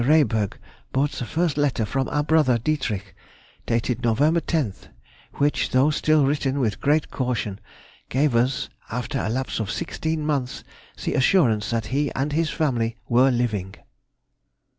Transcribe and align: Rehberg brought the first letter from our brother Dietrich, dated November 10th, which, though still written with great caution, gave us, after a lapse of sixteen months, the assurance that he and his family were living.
Rehberg 0.03 0.57
brought 0.91 1.11
the 1.11 1.25
first 1.27 1.57
letter 1.57 1.85
from 1.85 2.09
our 2.09 2.23
brother 2.23 2.57
Dietrich, 2.57 3.13
dated 3.67 4.01
November 4.01 4.41
10th, 4.41 4.87
which, 5.33 5.69
though 5.69 5.91
still 5.91 6.25
written 6.25 6.59
with 6.59 6.81
great 6.81 7.11
caution, 7.11 7.59
gave 8.09 8.35
us, 8.35 8.67
after 8.89 9.19
a 9.19 9.29
lapse 9.29 9.59
of 9.59 9.69
sixteen 9.69 10.25
months, 10.25 10.63
the 11.05 11.13
assurance 11.13 11.69
that 11.69 11.85
he 11.93 12.11
and 12.15 12.33
his 12.33 12.49
family 12.49 12.97
were 13.07 13.29
living. 13.29 13.75